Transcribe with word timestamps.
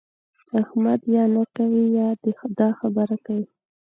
احمد 0.61 1.01
یا 1.15 1.23
نه 1.35 1.43
کوي 1.55 1.85
يا 1.97 2.07
د 2.59 2.61
خبره 2.79 3.17
کوي. 3.25 3.47